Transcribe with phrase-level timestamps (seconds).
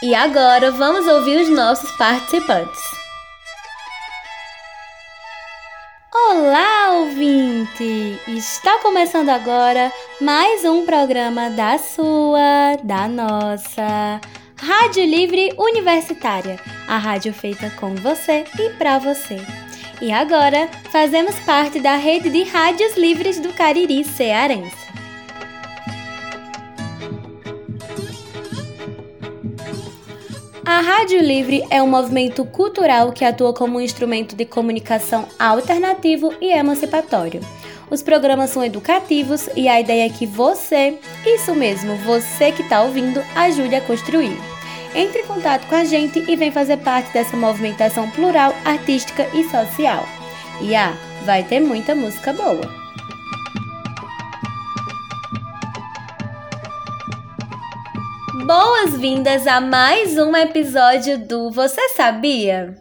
[0.00, 2.80] E agora vamos ouvir os nossos participantes.
[6.14, 8.16] Olá, ouvinte!
[8.28, 14.20] Está começando agora mais um programa da sua, da nossa
[14.56, 19.44] Rádio Livre Universitária, a rádio feita com você e para você.
[20.00, 24.87] E agora fazemos parte da rede de rádios livres do Cariri Cearense.
[30.68, 36.30] A Rádio Livre é um movimento cultural que atua como um instrumento de comunicação alternativo
[36.42, 37.40] e emancipatório.
[37.90, 42.82] Os programas são educativos e a ideia é que você, isso mesmo, você que está
[42.82, 44.36] ouvindo, ajude a construir.
[44.94, 49.44] Entre em contato com a gente e vem fazer parte dessa movimentação plural, artística e
[49.44, 50.06] social.
[50.60, 50.92] E ah,
[51.24, 52.87] vai ter muita música boa.
[58.48, 62.76] Boas-vindas a mais um episódio do Você Sabia?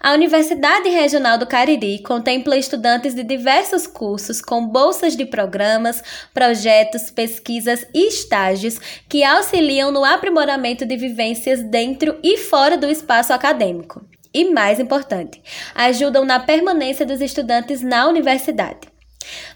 [0.00, 7.10] A Universidade Regional do Cariri contempla estudantes de diversos cursos com bolsas de programas, projetos,
[7.10, 14.02] pesquisas e estágios que auxiliam no aprimoramento de vivências dentro e fora do espaço acadêmico.
[14.32, 15.42] E mais importante,
[15.74, 18.91] ajudam na permanência dos estudantes na universidade.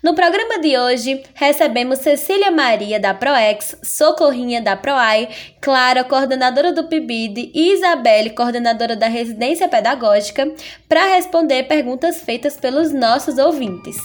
[0.03, 5.29] No programa de hoje, recebemos Cecília Maria da ProEx, Socorrinha da ProAI,
[5.61, 10.51] Clara, coordenadora do PIBID e Isabelle, coordenadora da Residência Pedagógica,
[10.89, 13.97] para responder perguntas feitas pelos nossos ouvintes.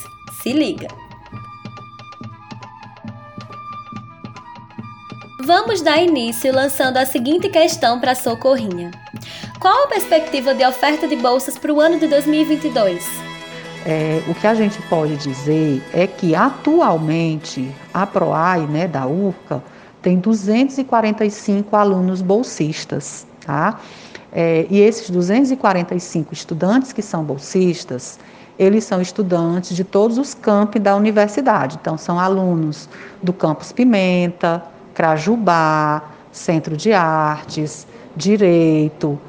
[0.41, 0.87] Se liga!
[5.43, 8.91] Vamos dar início lançando a seguinte questão para Socorrinha.
[9.59, 13.30] Qual a perspectiva de oferta de bolsas para o ano de 2022?
[13.85, 19.63] É, o que a gente pode dizer é que atualmente a PROAI né, da URCA
[20.01, 23.79] tem 245 alunos bolsistas, tá?
[24.31, 28.19] É, e esses 245 estudantes que são bolsistas,
[28.57, 31.77] eles são estudantes de todos os campi da universidade.
[31.81, 32.87] Então, são alunos
[33.21, 39.19] do campus Pimenta, Crajubá, Centro de Artes, Direito,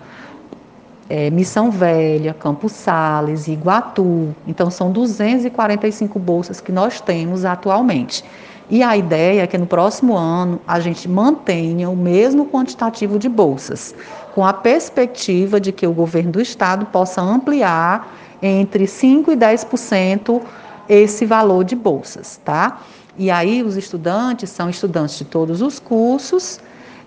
[1.09, 4.35] é, Missão Velha, Campos Sales, Iguatu.
[4.47, 8.25] Então, são 245 bolsas que nós temos atualmente.
[8.71, 13.29] E a ideia é que no próximo ano a gente mantenha o mesmo quantitativo de
[13.29, 13.95] bolsas,
[14.35, 20.41] com a perspectiva de que o governo do estado possa ampliar entre 5% e 10%
[20.89, 22.81] esse valor de bolsas, tá?
[23.19, 26.59] E aí os estudantes são estudantes de todos os cursos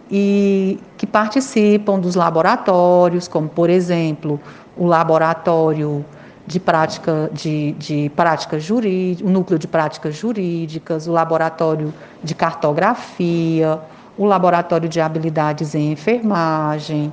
[0.10, 4.40] e que participam dos laboratórios, como por exemplo
[4.78, 6.06] o laboratório
[6.46, 11.94] de prática de, de práticas jurídicas, o núcleo de práticas jurídicas, o laboratório
[12.24, 13.80] de cartografia,
[14.18, 17.12] o laboratório de habilidades em enfermagem,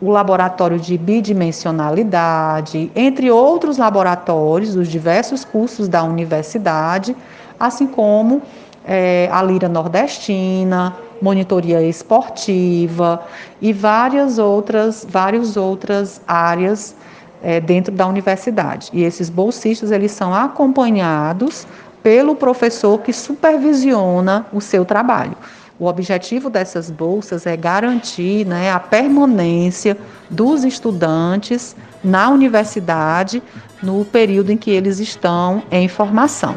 [0.00, 7.16] o laboratório de bidimensionalidade, entre outros laboratórios dos diversos cursos da universidade,
[7.58, 8.42] assim como
[8.84, 13.22] é, a Lira Nordestina, monitoria esportiva
[13.60, 16.94] e várias outras, várias outras áreas
[17.42, 18.90] é, dentro da universidade.
[18.92, 21.66] E esses bolsistas eles são acompanhados
[22.02, 25.36] pelo professor que supervisiona o seu trabalho.
[25.78, 29.96] O objetivo dessas bolsas é garantir né, a permanência
[30.30, 33.42] dos estudantes na universidade
[33.82, 36.56] no período em que eles estão em formação.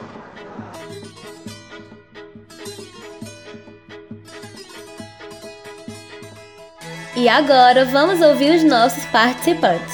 [7.19, 9.94] E agora vamos ouvir os nossos participantes.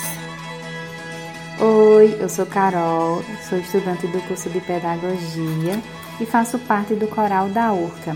[1.60, 5.82] Oi, eu sou Carol, sou estudante do curso de Pedagogia
[6.22, 8.16] e faço parte do coral da URCA.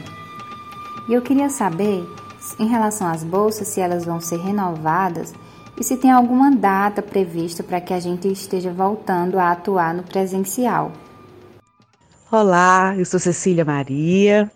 [1.10, 2.08] E eu queria saber,
[2.60, 5.34] em relação às bolsas, se elas vão ser renovadas
[5.76, 10.04] e se tem alguma data prevista para que a gente esteja voltando a atuar no
[10.04, 10.92] presencial.
[12.32, 14.52] Olá, eu sou Cecília Maria,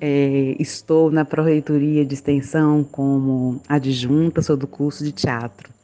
[0.00, 5.76] é, estou na Proreitoria de Extensão como adjunta, sou do curso de teatro.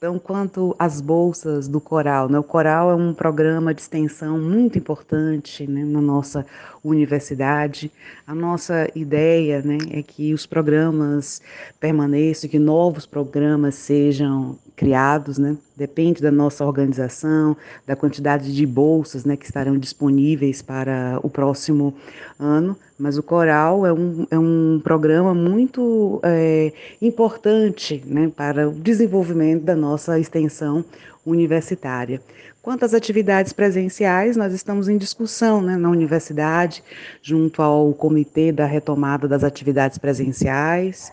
[0.00, 2.38] Então, quanto às bolsas do Coral, né?
[2.38, 6.46] o Coral é um programa de extensão muito importante né, na nossa
[6.82, 7.92] universidade.
[8.26, 11.42] A nossa ideia né, é que os programas
[11.78, 15.58] permaneçam, que novos programas sejam criados, né?
[15.76, 17.54] Depende da nossa organização,
[17.86, 21.94] da quantidade de bolsas, né, que estarão disponíveis para o próximo
[22.38, 22.74] ano.
[22.98, 26.72] Mas o Coral é um, é um programa muito é,
[27.02, 30.82] importante, né, para o desenvolvimento da nossa extensão
[31.26, 32.18] universitária.
[32.62, 36.84] Quanto às atividades presenciais, nós estamos em discussão né, na universidade,
[37.22, 41.10] junto ao Comitê da Retomada das Atividades Presenciais,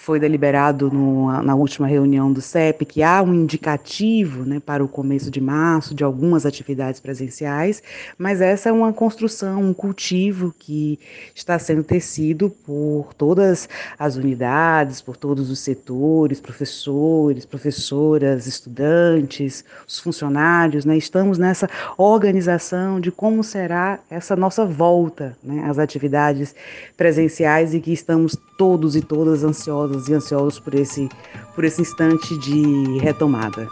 [0.00, 4.88] foi deliberado no, na última reunião do CEP que há um indicativo né, para o
[4.88, 7.82] começo de março de algumas atividades presenciais,
[8.16, 10.98] mas essa é uma construção, um cultivo que
[11.34, 13.68] está sendo tecido por todas
[13.98, 20.84] as unidades, por todos os setores, professores, professoras, estudantes, os funcionários.
[20.84, 21.68] Né, estamos nessa
[21.98, 26.54] organização de como será essa nossa volta né, às atividades
[26.96, 31.08] presenciais e que estamos todos e todas ansiosos ansiosos e ansiosos por esse,
[31.54, 33.68] por esse instante de retomada.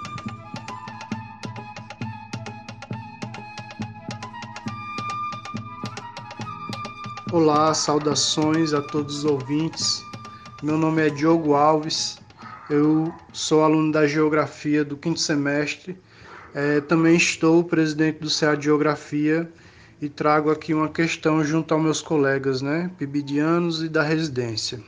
[7.33, 10.03] Olá, saudações a todos os ouvintes.
[10.63, 12.19] Meu nome é Diogo Alves,
[12.71, 15.99] eu sou aluno da Geografia do quinto semestre.
[16.55, 19.51] É, também estou presidente do de Geografia
[20.01, 24.81] e trago aqui uma questão junto aos meus colegas, né, pibidianos e da residência.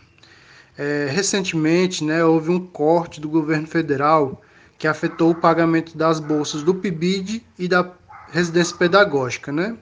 [0.78, 4.40] É, recentemente, né, houve um corte do governo federal
[4.78, 7.90] que afetou o pagamento das bolsas do PIBID e da
[8.30, 9.76] residência pedagógica, né?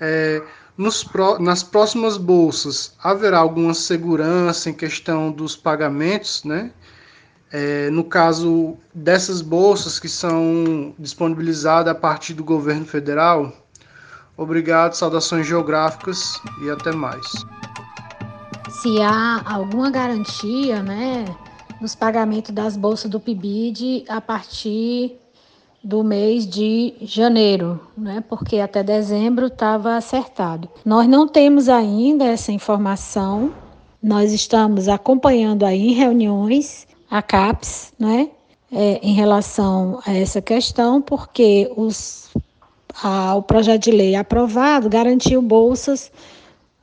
[0.00, 0.42] É,
[0.76, 1.08] nos,
[1.38, 6.72] nas próximas bolsas haverá alguma segurança em questão dos pagamentos, né?
[7.52, 13.52] É, no caso dessas bolsas que são disponibilizadas a partir do governo federal.
[14.36, 17.46] Obrigado, saudações geográficas e até mais
[18.80, 21.24] se há alguma garantia, né,
[21.80, 25.18] nos pagamentos das bolsas do PIBID a partir
[25.82, 28.22] do mês de janeiro, né?
[28.28, 30.68] Porque até dezembro estava acertado.
[30.84, 33.52] Nós não temos ainda essa informação.
[34.02, 38.30] Nós estamos acompanhando aí em reuniões a CAPES, né?
[38.72, 42.30] É, em relação a essa questão, porque os,
[43.00, 46.10] a, o projeto de lei aprovado garantiu bolsas,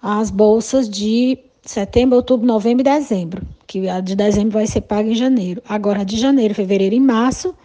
[0.01, 5.10] as bolsas de setembro, outubro, novembro e dezembro, que a de dezembro vai ser paga
[5.10, 5.62] em janeiro.
[5.68, 7.56] Agora, de janeiro, fevereiro e março,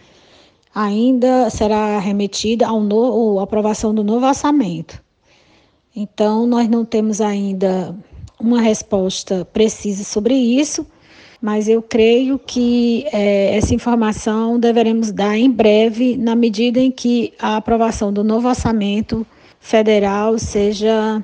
[0.73, 5.01] ainda será remetida ao novo, aprovação do novo orçamento.
[5.95, 7.95] Então, nós não temos ainda
[8.39, 10.87] uma resposta precisa sobre isso,
[11.41, 17.33] mas eu creio que é, essa informação deveremos dar em breve, na medida em que
[17.39, 19.27] a aprovação do novo orçamento
[19.59, 21.23] federal seja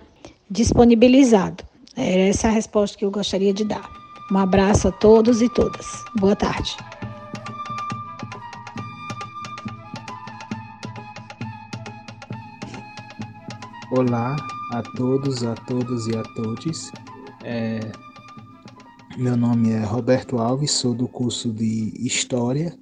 [0.50, 1.64] disponibilizado.
[1.98, 3.90] É essa a resposta que eu gostaria de dar.
[4.30, 6.04] Um abraço a todos e todas.
[6.20, 6.76] Boa tarde.
[13.92, 14.36] Olá
[14.74, 16.92] a todos, a todas e a todos.
[17.44, 17.80] É,
[19.16, 22.78] meu nome é Roberto Alves, sou do curso de História,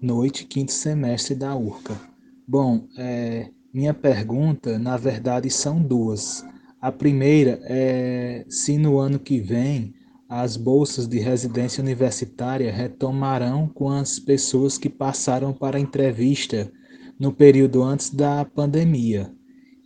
[0.00, 2.00] noite, quinto semestre da URCA.
[2.48, 6.46] Bom, é, minha pergunta, na verdade, são duas.
[6.84, 9.94] A primeira é se no ano que vem
[10.28, 16.70] as bolsas de residência universitária retomarão com as pessoas que passaram para a entrevista
[17.18, 19.32] no período antes da pandemia.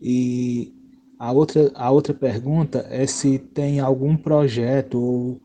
[0.03, 0.75] E
[1.21, 5.41] a outra, a outra pergunta é se tem algum projeto ou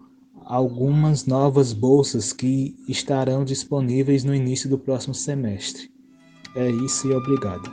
[0.46, 5.92] algumas novas bolsas que estarão disponíveis no início do próximo semestre.
[6.56, 7.72] É isso e obrigado.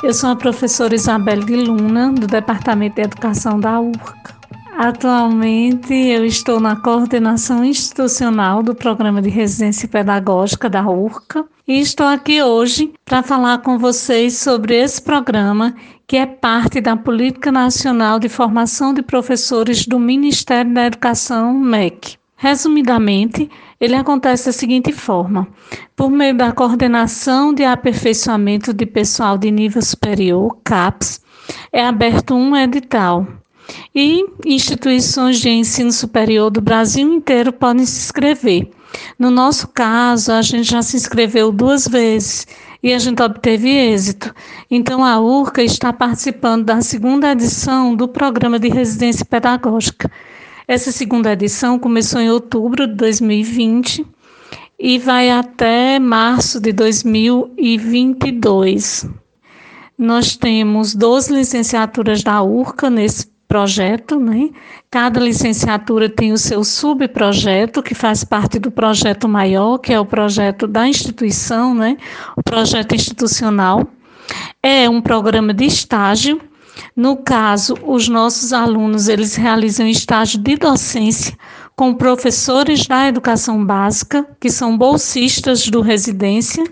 [0.00, 4.38] Eu sou a professora Isabel de Luna, do Departamento de Educação da URCA.
[4.78, 12.06] Atualmente, eu estou na coordenação institucional do Programa de Residência Pedagógica da URCA e estou
[12.06, 15.74] aqui hoje para falar com vocês sobre esse programa
[16.06, 22.16] que é parte da Política Nacional de Formação de Professores do Ministério da Educação, MEC.
[22.36, 23.50] Resumidamente,
[23.80, 25.46] ele acontece da seguinte forma:
[25.94, 31.20] por meio da coordenação de aperfeiçoamento de pessoal de nível superior, CAPES,
[31.72, 33.26] é aberto um edital.
[33.94, 38.70] E instituições de ensino superior do Brasil inteiro podem se inscrever.
[39.18, 42.46] No nosso caso, a gente já se inscreveu duas vezes
[42.82, 44.34] e a gente obteve êxito.
[44.70, 50.10] Então, a URCA está participando da segunda edição do programa de residência pedagógica.
[50.68, 54.06] Essa segunda edição começou em outubro de 2020
[54.78, 59.08] e vai até março de 2022.
[59.96, 64.50] Nós temos 12 licenciaturas da URCA nesse projeto, né?
[64.90, 70.04] Cada licenciatura tem o seu subprojeto, que faz parte do projeto maior, que é o
[70.04, 71.96] projeto da instituição, né?
[72.36, 73.88] O projeto institucional.
[74.62, 76.38] É um programa de estágio
[76.94, 81.36] no caso, os nossos alunos, eles realizam estágio de docência
[81.78, 86.64] com professores da educação básica, que são bolsistas do residência.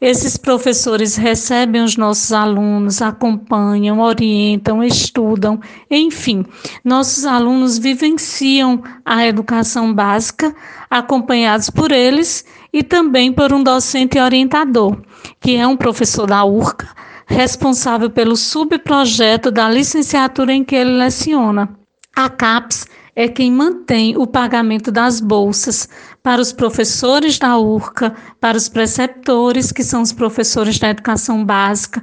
[0.00, 5.58] Esses professores recebem os nossos alunos, acompanham, orientam, estudam,
[5.90, 6.44] enfim,
[6.84, 10.54] nossos alunos vivenciam a educação básica,
[10.88, 14.96] acompanhados por eles e também por um docente orientador,
[15.40, 16.88] que é um professor da URCA,
[17.26, 21.68] responsável pelo subprojeto da licenciatura em que ele leciona.
[22.14, 25.88] A CAPES é quem mantém o pagamento das bolsas
[26.22, 32.02] para os professores da URCA, para os preceptores, que são os professores da educação básica,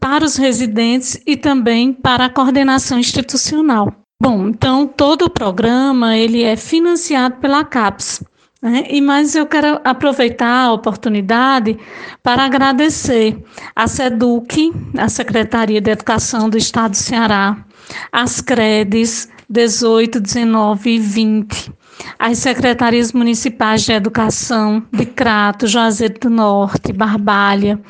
[0.00, 3.94] para os residentes e também para a coordenação institucional.
[4.20, 8.22] Bom, então todo o programa ele é financiado pela CAPES.
[8.62, 8.84] Né?
[8.90, 11.78] E mais eu quero aproveitar a oportunidade
[12.22, 13.42] para agradecer
[13.74, 17.64] a SEDUC, a Secretaria de Educação do Estado do Ceará,
[18.12, 21.72] as CREDES 18, 19 e 20,
[22.18, 27.80] as secretarias municipais de educação de Crato, Juazeiro do Norte, Barbalha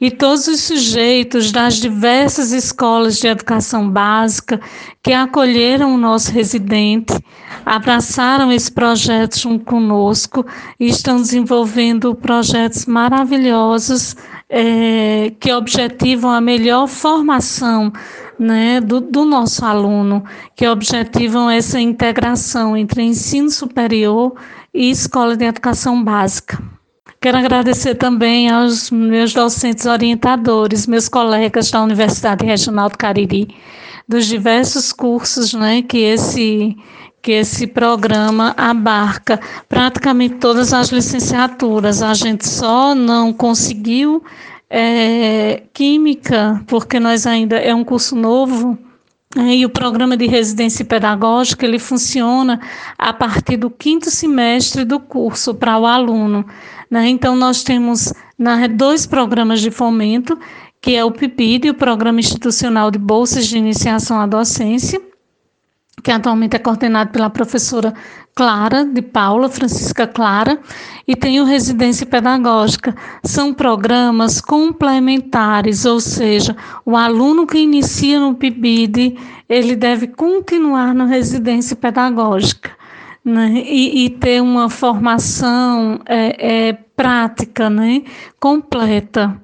[0.00, 4.60] e todos os sujeitos das diversas escolas de educação básica
[5.02, 7.18] que acolheram o nosso residente,
[7.64, 10.44] abraçaram esse projeto junto conosco
[10.78, 14.14] e estão desenvolvendo projetos maravilhosos
[14.48, 17.92] é, que objetivam a melhor formação
[18.40, 20.24] né, do, do, nosso aluno,
[20.56, 24.34] que objetivam essa integração entre ensino superior
[24.72, 26.58] e escola de educação básica.
[27.20, 33.54] Quero agradecer também aos meus docentes orientadores, meus colegas da Universidade Regional do Cariri,
[34.08, 36.74] dos diversos cursos né, que esse
[37.22, 42.02] que esse programa abarca praticamente todas as licenciaturas.
[42.02, 44.24] A gente só não conseguiu
[44.70, 48.78] é, química, porque nós ainda é um curso novo,
[49.36, 52.60] é, e o programa de residência pedagógica ele funciona
[52.98, 56.44] a partir do quinto semestre do curso para o aluno.
[56.90, 57.08] Né?
[57.08, 60.38] Então, nós temos na, dois programas de fomento,
[60.80, 65.00] que é o PIBID, o Programa Institucional de Bolsas de Iniciação à Docência,
[66.02, 67.94] que atualmente é coordenado pela professora
[68.34, 70.58] Clara de Paula, Francisca Clara,
[71.06, 72.94] e tem o Residência Pedagógica.
[73.22, 81.06] São programas complementares, ou seja, o aluno que inicia no PIBID, ele deve continuar na
[81.06, 82.70] Residência Pedagógica.
[83.22, 83.62] Né?
[83.66, 88.02] E, e, ter uma formação é, é, prática, né?
[88.38, 89.38] completa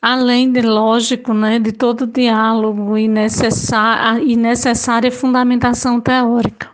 [0.00, 6.70] além de lógico, né, de todo diálogo e, necessária, e necessária fundamentação teórica.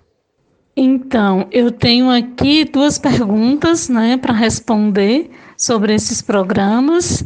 [0.76, 7.24] Então, eu tenho aqui duas perguntas né, para responder sobre esses programas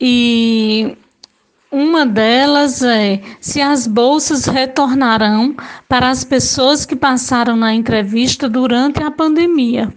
[0.00, 0.96] e
[1.70, 5.54] uma delas é se as bolsas retornarão
[5.88, 9.92] para as pessoas que passaram na entrevista durante a pandemia.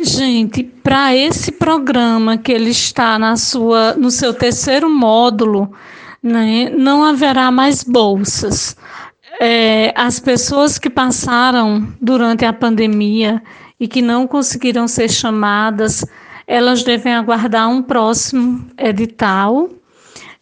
[0.00, 5.72] Gente, para esse programa que ele está na sua, no seu terceiro módulo,
[6.22, 8.76] né, não haverá mais bolsas.
[9.40, 13.42] É, as pessoas que passaram durante a pandemia
[13.78, 16.04] e que não conseguiram ser chamadas,
[16.46, 19.68] elas devem aguardar um próximo edital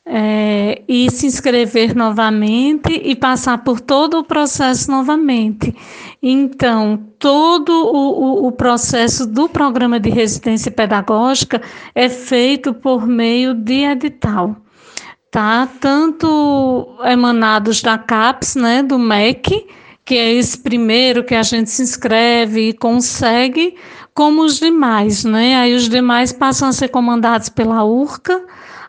[0.08, 5.74] é, e se inscrever novamente e passar por todo o processo novamente.
[6.22, 11.60] Então, todo o, o, o, processo do programa de residência pedagógica
[11.92, 14.56] é feito por meio de edital,
[15.28, 15.68] tá?
[15.80, 19.66] Tanto emanados da CAPES, né, do MEC,
[20.04, 23.74] que é esse primeiro que a gente se inscreve e consegue,
[24.14, 25.56] como os demais, né?
[25.56, 28.40] Aí os demais passam a ser comandados pela URCA,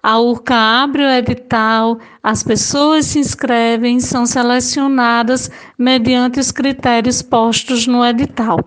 [0.08, 7.86] a URCA abre o edital, as pessoas se inscrevem, são selecionadas mediante os critérios postos
[7.86, 8.66] no edital,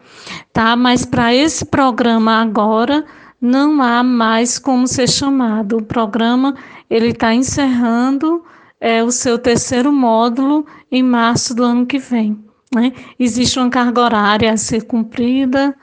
[0.52, 0.76] tá?
[0.76, 3.06] Mas para esse programa agora
[3.40, 5.78] não há mais como ser chamado.
[5.78, 6.54] O programa
[6.90, 8.44] ele está encerrando
[8.78, 12.38] é, o seu terceiro módulo em março do ano que vem.
[12.70, 12.92] Né?
[13.18, 15.74] Existe uma carga horária a ser cumprida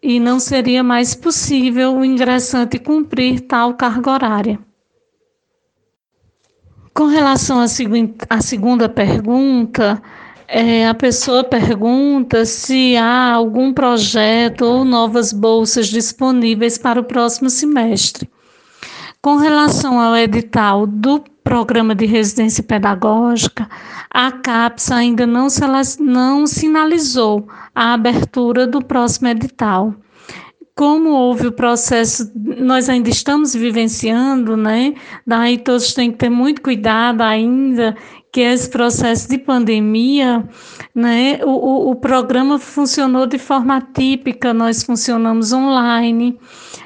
[0.00, 4.69] e não seria mais possível o ingressante cumprir tal carga horária.
[7.00, 7.64] Com relação à,
[8.28, 10.02] à segunda pergunta,
[10.46, 17.48] é, a pessoa pergunta se há algum projeto ou novas bolsas disponíveis para o próximo
[17.48, 18.28] semestre.
[19.22, 23.66] Com relação ao edital do programa de residência pedagógica,
[24.10, 25.46] a CAPES ainda não,
[26.00, 29.94] não sinalizou a abertura do próximo edital
[30.80, 34.94] como houve o processo, nós ainda estamos vivenciando, né?
[35.26, 37.94] Daí todos têm que ter muito cuidado ainda,
[38.32, 40.42] que esse processo de pandemia,
[40.94, 46.38] né, o, o, o programa funcionou de forma típica, nós funcionamos online,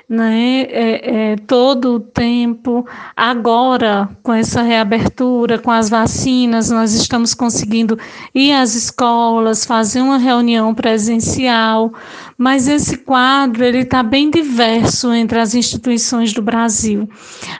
[0.09, 2.87] né, é, é, todo o tempo.
[3.17, 7.99] Agora, com essa reabertura, com as vacinas, nós estamos conseguindo
[8.35, 11.93] ir às escolas, fazer uma reunião presencial,
[12.37, 17.09] mas esse quadro ele está bem diverso entre as instituições do Brasil.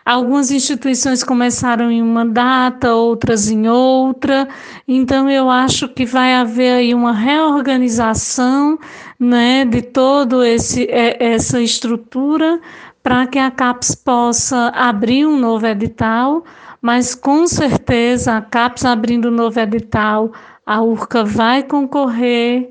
[0.05, 4.49] Algumas instituições começaram em uma data, outras em outra,
[4.87, 8.79] então eu acho que vai haver aí uma reorganização
[9.19, 12.61] né, de todo esse é, essa estrutura
[13.03, 16.43] para que a CAPES possa abrir um novo edital,
[16.81, 20.33] mas com certeza a CAPES abrindo um novo edital,
[20.65, 22.71] a URCA vai concorrer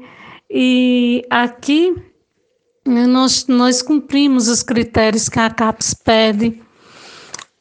[0.49, 1.95] e aqui
[2.85, 6.59] né, nós, nós cumprimos os critérios que a CAPES pede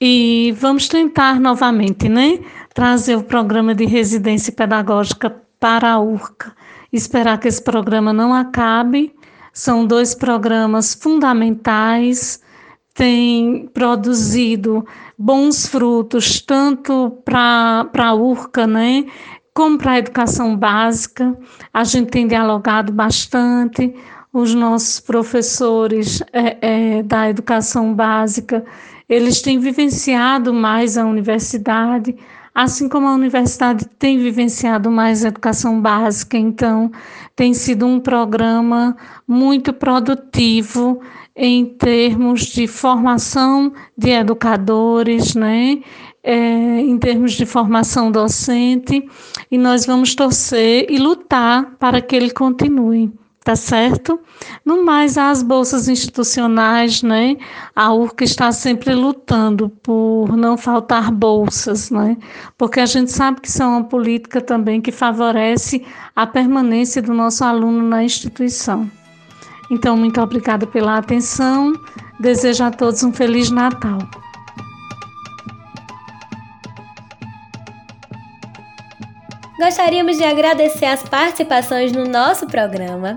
[0.00, 2.40] e vamos tentar novamente, né,
[2.74, 6.54] trazer o programa de residência pedagógica para a URCA
[6.92, 9.14] esperar que esse programa não acabe.
[9.52, 12.40] São dois programas fundamentais,
[12.94, 14.84] têm produzido
[15.18, 19.04] bons frutos, tanto para a URCA, né,
[19.54, 21.36] como para a educação básica.
[21.72, 23.94] A gente tem dialogado bastante,
[24.32, 28.64] os nossos professores é, é, da educação básica,
[29.08, 32.16] eles têm vivenciado mais a universidade,
[32.54, 36.90] assim como a universidade tem vivenciado mais educação básica, então
[37.34, 41.00] tem sido um programa muito produtivo
[41.34, 45.80] em termos de formação de educadores, né?
[46.24, 49.04] É, em termos de formação docente,
[49.50, 53.10] e nós vamos torcer e lutar para que ele continue
[53.44, 54.20] tá certo?
[54.64, 57.36] No mais, as bolsas institucionais, né?
[57.74, 62.16] A URCA está sempre lutando por não faltar bolsas, né?
[62.56, 65.84] Porque a gente sabe que isso é uma política também que favorece
[66.14, 68.88] a permanência do nosso aluno na instituição.
[69.70, 71.72] Então, muito obrigada pela atenção.
[72.20, 73.98] Desejo a todos um Feliz Natal.
[79.62, 83.16] Gostaríamos de agradecer as participações no nosso programa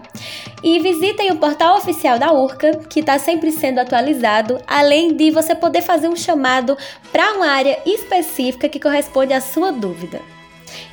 [0.63, 5.55] e visitem o portal oficial da URCA, que está sempre sendo atualizado, além de você
[5.55, 6.77] poder fazer um chamado
[7.11, 10.21] para uma área específica que corresponde à sua dúvida.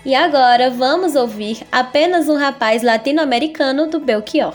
[0.07, 4.55] E agora vamos ouvir apenas um rapaz latino-americano do Belchior.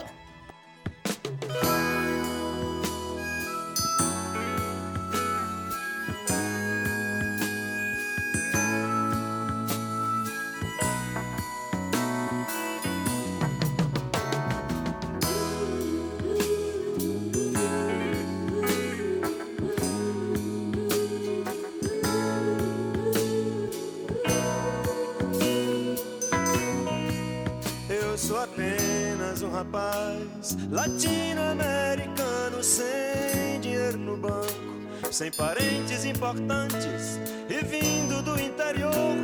[36.28, 39.16] Importantes e vindo do interior.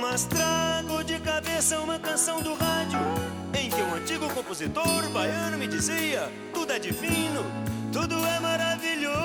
[0.00, 2.98] Mas trago de cabeça uma canção do rádio
[3.58, 7.42] em que um antigo compositor baiano me dizia: tudo é divino,
[7.90, 9.16] tudo é maravilhoso.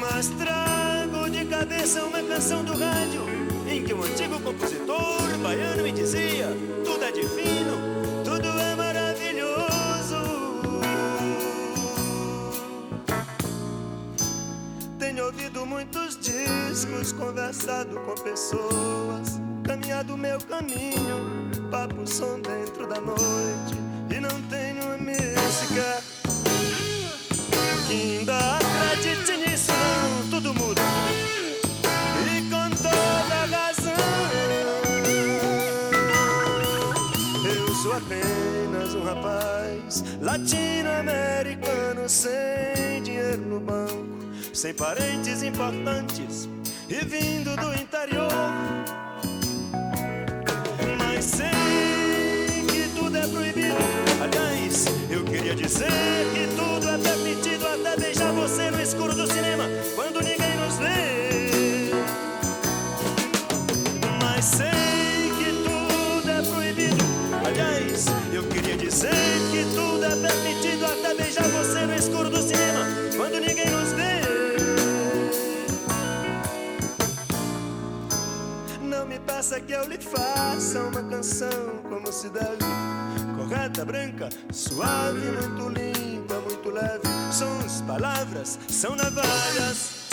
[0.00, 3.22] Mas trago de cabeça uma canção do rádio
[3.68, 6.48] em que um antigo compositor baiano me dizia:
[6.84, 8.03] tudo é divino,
[15.24, 23.74] ouvido muitos discos, conversado com pessoas, caminhado meu caminho, papo som dentro da noite,
[24.14, 26.02] e não tenho uma música
[27.86, 29.72] que ainda acredite nisso,
[30.30, 30.82] tudo muda.
[37.96, 42.53] apenas um rapaz latino-americano sem
[44.64, 46.48] sem parentes importantes
[46.88, 48.32] e vindo do interior.
[50.96, 53.76] Mas sei que tudo é proibido.
[54.22, 55.92] Aliás, eu queria dizer
[56.32, 61.13] que tudo é permitido até beijar você no escuro do cinema quando ninguém nos vê.
[79.64, 82.64] Que eu lhe faça uma canção como se deve.
[83.36, 87.02] Correta, branca, suave, muito limpa, muito leve.
[87.32, 90.04] sons, palavras são navalhas.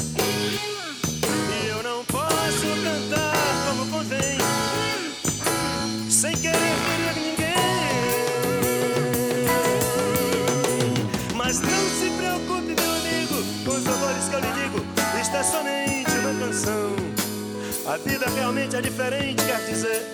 [17.91, 20.07] A vida realmente é diferente, quer dizer,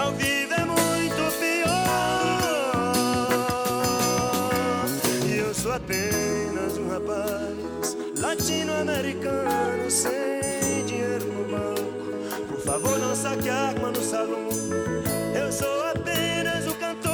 [0.00, 1.66] ao vivo é muito pior.
[5.26, 12.46] E eu sou apenas um rapaz latino-americano sem dinheiro no banco.
[12.46, 14.48] Por favor, não saque a arma no salão.
[15.34, 17.10] Eu sou apenas o cantor.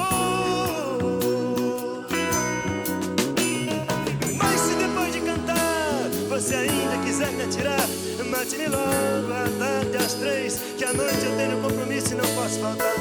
[4.37, 7.95] Mas se depois de cantar você ainda quiser me atirar,
[8.37, 12.61] mate-me logo à tarde às três, que à noite eu tenho compromisso e não posso
[12.61, 12.92] faltar.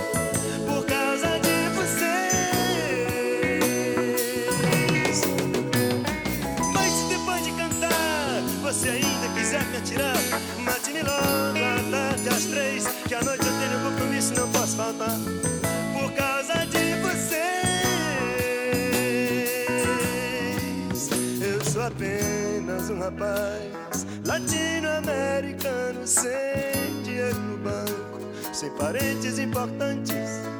[0.65, 2.15] Por causa de vocês.
[6.73, 10.17] Mas se depois de cantar você ainda quiser me atirar,
[10.59, 14.77] mate-me logo à tarde às três, que à noite eu tenho compromisso e não posso
[14.77, 15.19] faltar.
[15.93, 17.41] Por causa de vocês.
[21.41, 23.84] Eu sou apenas um rapaz
[26.05, 28.19] sem dinheiro no banco,
[28.53, 30.54] sem parentes importantes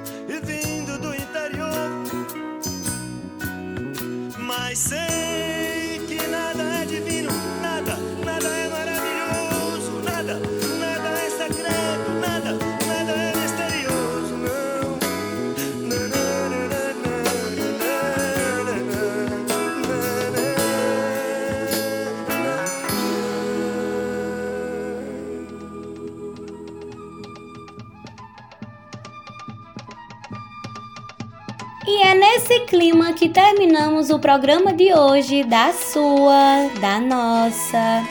[32.48, 38.04] nesse clima que terminamos o programa de hoje da sua, da nossa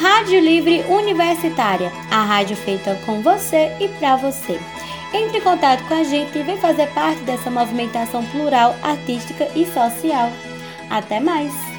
[0.00, 4.58] Rádio Livre Universitária, a rádio feita com você e para você.
[5.12, 9.66] Entre em contato com a gente e vem fazer parte dessa movimentação plural, artística e
[9.66, 10.30] social.
[10.88, 11.71] Até mais!